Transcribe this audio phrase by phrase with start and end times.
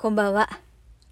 [0.00, 0.48] こんばんは。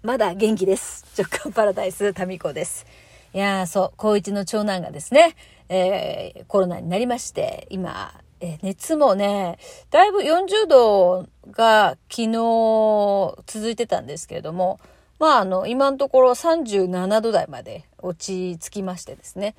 [0.01, 1.05] まだ元気です。
[1.15, 2.87] 直感パラダイス、タミコです。
[3.35, 5.35] いやー、そう、高一の長男がですね、
[5.69, 9.59] えー、コロナになりまして、今、えー熱もね、
[9.91, 14.79] だいぶ40度が昨日続いてたんですけれども、
[15.19, 19.53] まあ、あの、今のところ37度台まで落ち着きましてですね。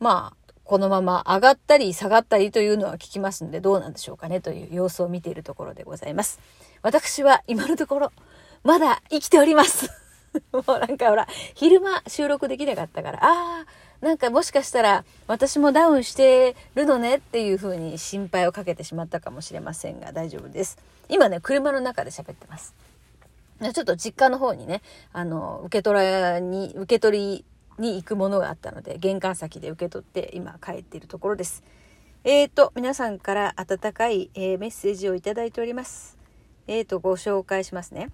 [0.00, 6.40] まあ、このまま上がったり下がったりというのは聞きますので、どうなんでしょうかねという様子を見ているところでございます。
[6.80, 8.12] 私は今のところ、
[8.64, 9.90] まだ生きております。
[10.52, 13.66] もうなんかほら、昼間収録できなかったから、ああ、
[14.00, 20.78] なんかもしかしたら私もダウンしてるのねっていう風に心配をかけてしまったかもしれませんが大丈夫です。
[21.08, 22.74] 今ね、車の中で喋ってます。
[23.60, 27.44] ちょっと実家の方にね、あの、受け取らに、受け取り
[27.78, 31.62] に行くものがあったので、玄関先で受け取って今帰っているところです。
[32.24, 36.16] えーと、皆さんから温かい、えーメッセージをいただいております。
[36.66, 38.10] えーと、ご紹介しますね。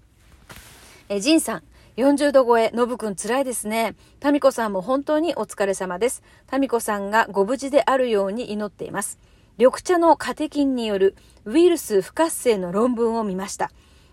[1.11, 1.63] え、ジンさん。
[1.97, 3.95] 40度超え、ノブくん辛いですね。
[4.19, 6.21] タミコさんも本当にお疲れ様です。
[6.45, 9.17] タミコさんがご無事であるように祈っています。
[9.57, 11.15] 緑茶のカテキンによる
[11.45, 13.71] ウイルス不活性の論文を見ました。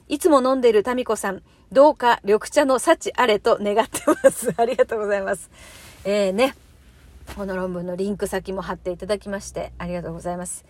[0.09, 4.55] いつも飲んでいるタミコさん、どうか緑茶の幸あれと願ってます。
[4.57, 5.51] ありがとうございます。
[6.05, 6.57] えー、ね、
[7.37, 10.65] この論文のリンク先も貼っていただきまして、ありがとうございます。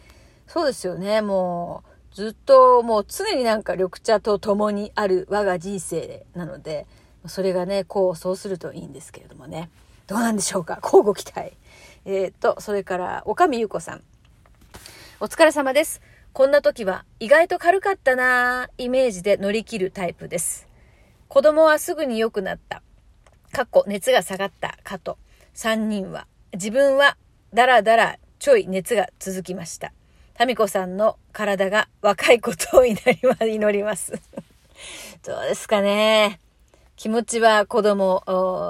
[0.48, 6.86] そうですよね、もう、ずっともう常になんか緑茶と共にある我が人生なので、
[7.27, 9.69] それがね、こう、そうするといいんですけれどもね。
[10.06, 10.81] どうなんでしょうか？
[10.83, 11.53] 交互期待。
[12.06, 14.03] えっ、と、それから、岡見優子さん。
[15.20, 16.00] お疲れ様です。
[16.33, 20.67] こんな時は意外と軽かったなぁイメージで乗り切るタイプです。
[21.28, 22.83] 子供はすぐに良くなった。
[23.53, 25.19] かっこ熱が下がったかと。
[25.55, 26.27] 3人は。
[26.55, 27.19] 自分は
[27.53, 29.92] だらだらちょい熱が続きました。
[30.36, 34.12] タミコさんの体が若いことを祈りま祈ります。
[35.24, 36.40] どうですかね。
[36.96, 38.22] 気持ちは子供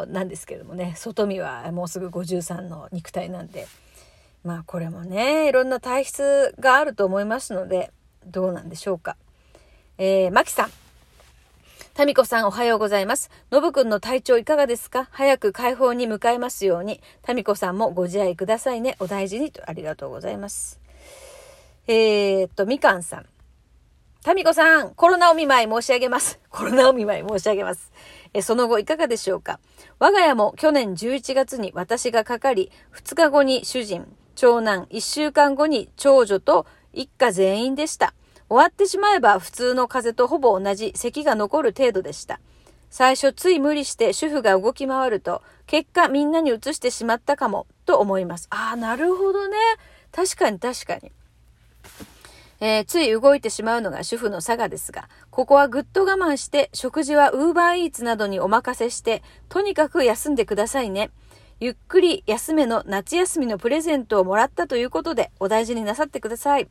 [0.08, 3.66] なんですけどもね、外見はもうすぐ53の肉体なんで、
[4.44, 7.90] まあこれもね、いろんな体質があると思いますので、
[8.24, 9.16] どうなんでしょうか。
[9.98, 10.70] えー、マキさん。
[11.94, 13.28] タミコさんおはようございます。
[13.50, 15.08] ノブくんの体調いかがですか？
[15.10, 17.00] 早く解放に向かいますように。
[17.22, 18.94] タミコさんもご自愛くださいね。
[19.00, 20.85] お大事にとありがとうございます。
[21.88, 23.26] えー、っと、みかんさん。
[24.24, 26.40] タミコさん、コロナお見舞い申し上げます。
[26.50, 27.92] コロナお見舞い申し上げます。
[28.34, 29.60] えその後いかがでしょうか？
[30.00, 38.14] 我が家も去年11月に私がかかり、2日後に主人、長男、1週間後に長女と一家全員でした。
[38.48, 42.40] 終わってしまえば普通の風邪とほぼ同じ咳が残る程度でした。
[42.90, 48.48] 最初つい無理して主婦が動き回ると、結果みんなに移してしまったかも、と思います。
[48.50, 49.56] ああ、なるほどね。
[50.10, 51.12] 確かに確かに。
[52.60, 61.10] えーつい動いてしまうのが主婦の差がですが、ここはぐっと我慢して、食事はウーバーイーツなどにお任せして、とにかく休んでくださいね。
[61.60, 66.68] ゆっくり休めの夏休みのプレゼントをもらったということで、お大事になさってください。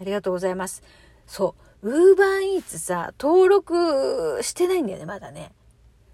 [0.00, 0.82] ありがとうございます。
[1.26, 5.52] そう、ウーバーイーツさ、登録してないんだよね、まだね。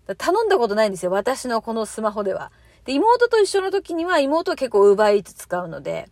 [0.06, 2.51] だ頼んだことないんですよ、私のこのスマホでは。
[2.85, 6.09] で、妹と一緒の時には妹は結構ウーバーイーツ使うので、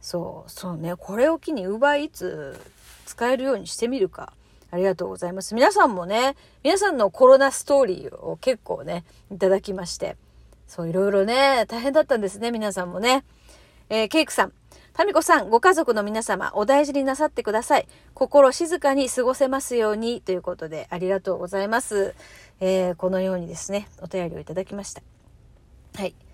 [0.00, 0.94] そう、そうね。
[0.96, 2.58] これを機に Uber Eats
[3.06, 4.32] 使えるようにしてみるか。
[4.70, 5.54] ありがとうございます。
[5.54, 10.16] 皆さんもね、皆さんのコロナストーリーを結構ね、いただきまして。
[10.66, 13.24] そう、いろいろね、大変だったんですね、皆さんもね。
[13.88, 14.52] えーケイクさん。
[14.92, 17.86] タミコさん、ご家族の皆様、お大事になさってください。
[18.14, 22.14] 心静かに過ごせますように、ということで、ありがとうございます。
[22.60, 25.02] えーこのようにですね、お便りをいただきました。
[25.94, 26.25] はい。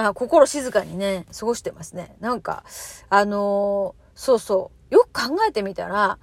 [0.00, 2.16] まあ、心静かにね、過ごしてますね。
[2.20, 2.64] なんか、
[3.10, 6.18] あのーそうそう、よく考えてみたら、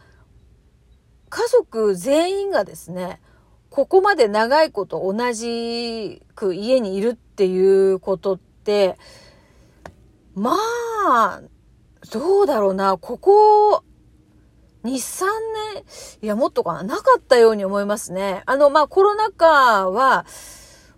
[1.29, 3.21] 家族全員がですね、
[3.69, 8.97] ここまで長いこと同じく家にいるっていうことって、
[10.33, 11.41] まあ、
[12.11, 13.83] どうだろうな、ここ、
[14.83, 15.25] 2、3
[15.75, 15.83] 年、
[16.23, 18.41] いや、もっとかな、なかったように思いますね。
[18.47, 20.25] あの、まあ、コロナ禍は、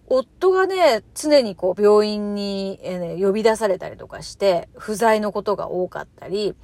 [0.09, 6.55] 夫がね、常にこう病院に、えーね呼び出されたりとかして、不在のことが多かったり、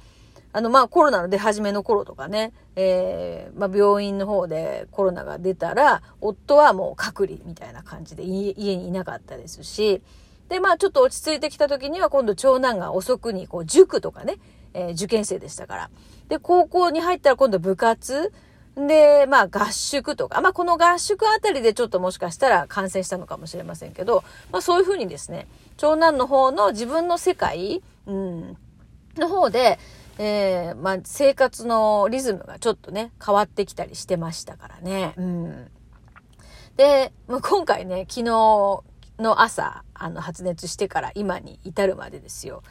[0.52, 10.02] あの、まあ、コロナの出始めの頃とかね、えーまあ、病院の方でコロナが出たら、夫はもう隔離みたいな感じで家にいなかったですし、
[10.48, 14.36] で、まあ、ちょっと落ち着いてきた時には、今度長男が遅くに、こう、塾とかね、
[14.74, 15.90] えー受験生でしたから。
[16.28, 18.32] で、高校に入ったら今度部活、
[18.76, 25.46] で、まあ合宿とか、まあこの合宿あたりでちょっともしかしたら感染したのかもしれませんけど、まあそういうふうにですね、
[25.78, 28.56] 長男の方の自分の世界、うん、
[29.16, 29.78] の方で、
[30.18, 35.14] えーまあ生活のリズムがちょっとね、変わってきたりしてましたからね。
[35.16, 35.70] うん。
[36.76, 42.62] で、まあ、今回ね、昨日の朝、あの、発熱してから今に至るまでですよ。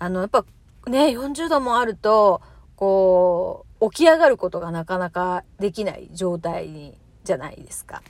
[0.00, 0.44] あの、やっぱ
[0.88, 2.42] ね、40度もあると、
[2.74, 6.94] こう、起き上がることがなかなかできない状態
[7.24, 8.02] じゃないですか。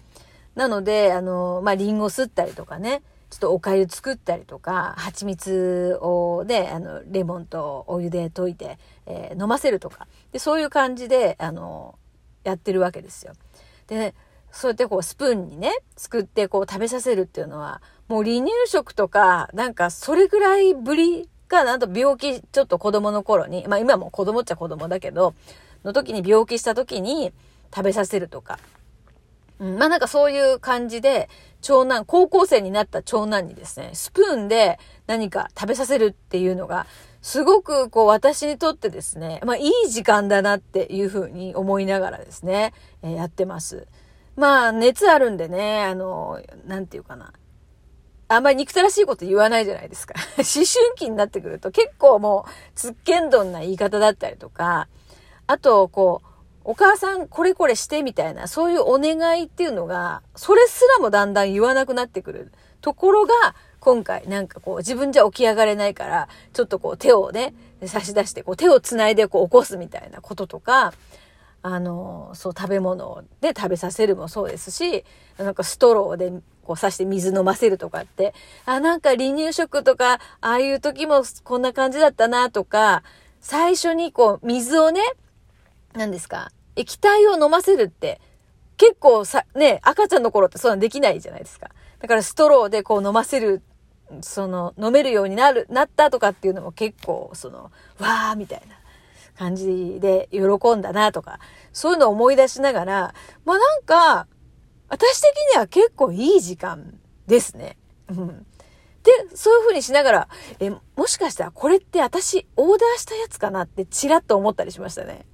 [0.54, 10.06] なので、あの、まあ、リンゴ吸ったりとかね、ちょっとお粥作ったりとか、蜂蜜をね、あの、レモンとお湯で溶いて、えー、飲ませるとか。
[10.32, 11.98] で、そういう感じで、あの、
[12.44, 13.32] やってるわけですよ。
[13.86, 14.14] で、ね
[14.52, 25.34] そうやってこうスプーンにね、作ってこう食べさせるっていうのは、もう離乳食とか、なんかそれぐらいぶりかなんと病気、ちょっと子供の頃に、まあ今も子供っちゃ子供だけど、
[25.84, 27.32] の時に病気した時に
[27.74, 28.58] 食べさせるとか。
[29.60, 31.28] うん、まあなんかそういう感じで、
[31.60, 36.86] 長男、高校生になった長男にですね、スプーンで何か食べさせるっていうのが、
[37.20, 42.72] すごくこう私にとってですね、まあいい時間だなっていうふうに思いながらですね、
[43.02, 43.86] えー、やってます。
[44.34, 47.32] まあ熱あるんでね、あの、なんていうかな。
[48.34, 50.14] あんまり憎たらしいこと言わないじゃないですか。
[50.38, 54.88] 思春期になってくると結構もう、つっけんどんな言い方だったりとか、
[55.46, 56.28] あと、こう、
[56.64, 63.34] お母さんこれこれしてみたいな、そういうお願いっていうのが、それすらもだんだん言わなくなってくるところが、
[63.80, 67.52] 今回なんかこう自分じゃ起き上がれないから、ちょっとこう手をね、
[67.84, 70.94] 差し出して、こう手を繋いでこう起こすみたいなこととか、
[71.62, 75.04] あの、そう食べ物で食べさせるもそうですし、
[75.38, 76.30] なんかストローで
[76.64, 78.34] こう刺して水飲ませるとかって、
[78.66, 83.02] あ、なんか離乳食とか、ああいう時もこんな感じだったなとか、
[83.40, 85.00] 最初にこう水をね、
[85.94, 88.20] 何ですか液体を飲ませるって、
[88.76, 91.70] 結構さ、ね、赤ちゃんの頃ってそういうのできないじゃないですか。
[92.00, 93.62] だからストローでこう飲ませる、
[94.22, 97.70] その、飲めるようになる、なったとかっていうのも結構、その、
[98.00, 98.76] わーみたいな
[99.36, 100.40] 感じで喜
[100.76, 101.38] んだなとか、
[101.72, 103.14] そういうのを思い出しながら、
[103.44, 104.26] まあなんか、
[104.88, 107.76] 私的には結構いい時間ですね。
[108.08, 108.46] うん。
[109.02, 110.28] で、そういう風にしながら、
[110.60, 115.26] え、もしかしたらこれって私オーダーしたやつかなってちらっと思ったりしましたね。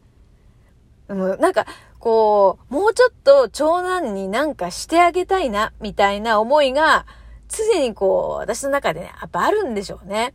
[1.08, 1.66] うん、なんか、
[1.98, 7.06] こう、もうちょっと長男になんかしてあげたいな、みたいな思いが、
[7.48, 10.34] 常にこう、私の中でね、やっぱあるんでしょうね。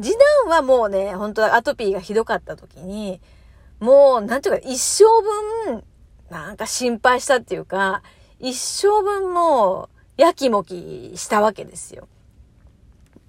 [0.00, 0.14] 次
[0.44, 3.20] 男はもうね、本当アトピーがひどかった時に、
[3.80, 5.04] もう、なんていうか、一生
[5.66, 5.84] 分、
[6.30, 8.02] なんか心配したっていうか、
[8.38, 12.08] 一生分もう、やきもきしたわけですよ。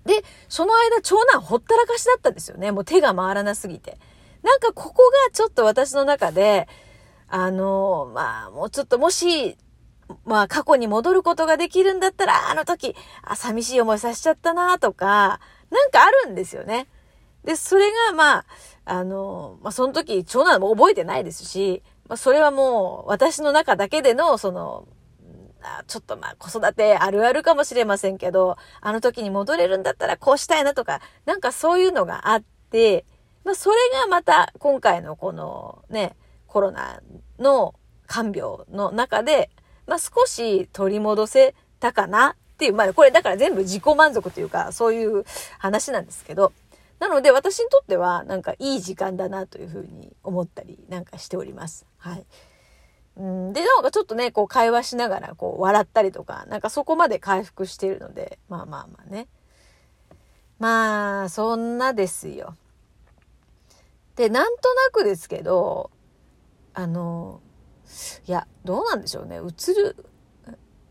[0.06, 2.72] で、その間、長男ほったらかしだったんですよね。
[2.72, 3.98] もう手が回らなすぎて。
[4.44, 6.68] なんかここがちょっと私の中で、
[7.28, 9.58] あの、まあ、もうちょっともし、
[10.26, 15.40] まあ、過去に戻ることができるんだったら、あの時、あ、寂しい思いさせちゃったなとか、
[15.72, 16.88] なんかあるんですよね。
[17.44, 18.46] で、それが、まあ、
[18.86, 24.88] あの、まあ、その時、長男も覚えてないですし、まあ、それはもう、私の中だけでの、その、
[25.88, 33.06] ちょっとまあ子育てあるあるかもしれませんけど、あの時に戻れるんだったらこうしたいなとか、なんかそういうのがあって、
[33.44, 36.16] まあ、それがまた今回のこのね、
[36.48, 37.02] コロナ
[37.40, 37.76] の
[38.08, 39.50] 看病の中で、
[39.86, 45.24] まあ、少し取り戻せたかなっていう、まあ、これだから全部自己満足というか、そういう
[45.60, 46.52] 話なんですけど、
[47.00, 51.86] なので私にとってはなんかいい時間だなというふうに思ったりなんかしております。
[51.98, 52.26] はい。
[53.16, 59.28] うんで、なんかちょっとね、こう会話しながらこう笑ったりとか、なんかそこまで回復しているので、まあまあまあね。
[60.60, 62.58] まあ、そんなですよ。
[64.18, 65.92] で、なんとなくですけど、
[66.74, 67.40] あの、
[68.28, 69.38] いや、どうなんでしょうね。
[69.38, 69.96] 映る、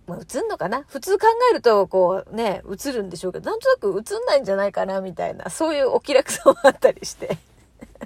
[0.08, 0.84] まあ、映んのかな？
[0.88, 7.36] 普通考えると、こうね、映るんでしょうけど、なんとなく映んないんじゃないかな、みたいな、そういうお気楽さもあったりして。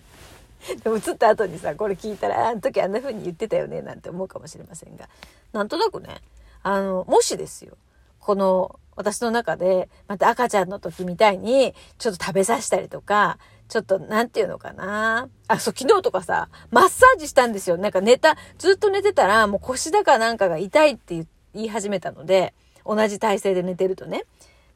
[0.83, 5.09] でも映った後にさ、これ聞いたら、あの時あんな風に言ってたよね、なんて思うかもしれませんが。
[5.53, 6.21] なんとなくね、
[6.65, 7.77] あの、もしですよ、
[8.19, 15.29] この、私の中で、また赤ちゃんの時みたいに、ちょっと食べさせたりとか、ちょっと、なんていうのかな？
[15.49, 17.79] あ、そう、昨日とかさ、マッサージしたんですよ。
[17.79, 21.23] なんか寝た、ずっと寝てたら、もう腰だかなんかが痛いって言
[21.55, 22.55] 言い始めたので、
[22.85, 24.25] 同じ体勢で寝てるとね。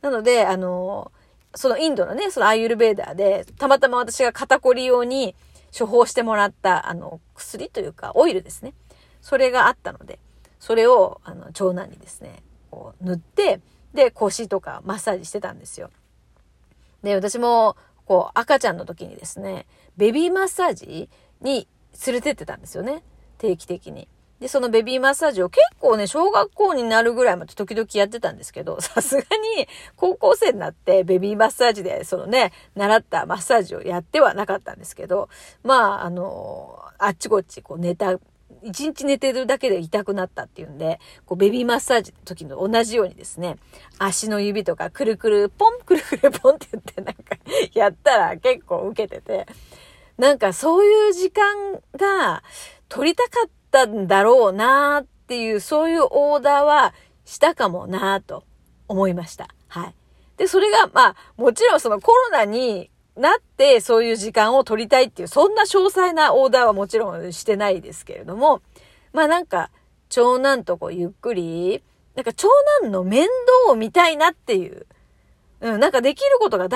[0.02, 1.11] なので、あの、
[1.54, 5.35] そのインドのね、そのアイユルベーダーで、たまたま私が肩こり用に
[5.76, 8.75] 処方してもらった、あの、薬というか、オイルですね。
[9.21, 10.18] それがあったので、
[10.61, 13.61] それを、あの、長男にですね、こう塗って、
[13.95, 15.90] で、腰とかマッサージしてたんですよ。
[17.02, 19.66] で、私も、こう、赤ちゃんの時にですね、
[19.97, 21.09] ベビーマッサージ
[21.40, 21.66] に
[22.06, 23.02] 連れてってたんですよね。
[23.38, 24.09] 定期的に。
[24.40, 29.23] で、そのベビーマッサージを結構ね、小学校になるぐらいまで時々やってたんですけど、 さすが
[29.57, 35.28] に高校生になってベビーマッサージで、そのね、習ったマッサージをやってはなかったんですけど、
[35.62, 38.19] まあ、あの、あっちこっちこう寝た
[38.62, 43.57] 一日寝てるだけで痛くなったっていうんで、こうベビーマッサージの時の同じようにですね、
[43.99, 47.37] 足の指とかくるくるポン、くるくるポンって言ってなんか
[47.75, 49.47] やったら結構受けてて、
[50.19, 52.43] なんかそういう時間が
[52.88, 56.95] 取りたかっったんだろうなっていう、そういうオーダーは
[57.26, 58.45] したかもなと
[58.88, 59.49] 思いました。
[59.68, 59.95] はい。
[60.38, 68.62] で、それが、まあ、もちろんそのコロナになってそういう時間を取りたいっていう、そんな詳細なオーダーはもちろんしてないですけれども、
[69.12, 69.71] まあなんか、
[70.09, 71.83] 長男とこうゆっくり、
[72.14, 72.49] なんか長
[72.83, 73.25] 男の面
[73.66, 74.87] 倒を見たいなっていう、
[75.61, 76.68] うん、なんかできることが